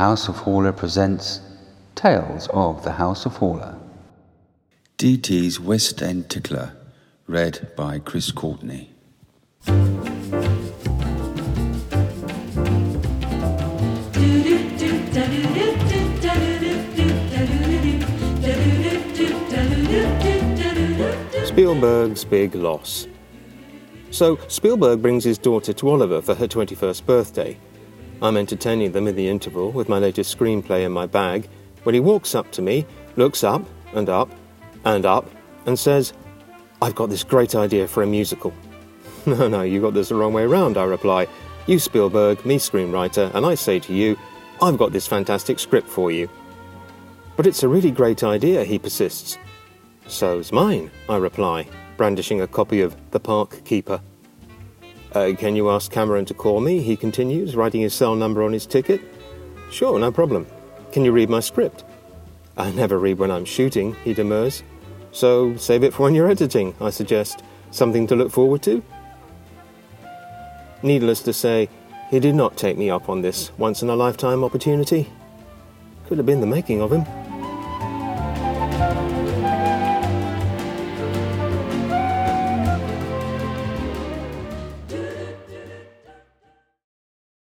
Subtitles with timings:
[0.00, 1.40] House of Horla presents
[1.94, 3.78] Tales of the House of Horla.
[4.96, 6.74] DT's West End Tickler,
[7.26, 8.88] read by Chris Courtenay.
[21.44, 23.06] Spielberg's big loss.
[24.10, 27.58] So, Spielberg brings his daughter to Oliver for her 21st birthday.
[28.22, 31.48] I'm entertaining them in the interval with my latest screenplay in my bag
[31.84, 33.62] when he walks up to me, looks up
[33.94, 34.30] and up
[34.84, 35.30] and up,
[35.66, 36.12] and says,
[36.82, 38.52] I've got this great idea for a musical.
[39.26, 41.26] No, no, you got this the wrong way round, I reply.
[41.66, 44.18] You, Spielberg, me, screenwriter, and I say to you,
[44.62, 46.28] I've got this fantastic script for you.
[47.36, 49.36] But it's a really great idea, he persists.
[50.06, 51.68] So's mine, I reply,
[51.98, 54.00] brandishing a copy of The Park Keeper.
[55.12, 56.80] Uh, can you ask Cameron to call me?
[56.80, 59.00] He continues, writing his cell number on his ticket.
[59.70, 60.46] Sure, no problem.
[60.92, 61.84] Can you read my script?
[62.56, 64.62] I never read when I'm shooting, he demurs.
[65.12, 67.42] So save it for when you're editing, I suggest.
[67.72, 68.82] Something to look forward to?
[70.82, 71.68] Needless to say,
[72.10, 75.08] he did not take me up on this once in a lifetime opportunity.
[76.06, 77.04] Could have been the making of him.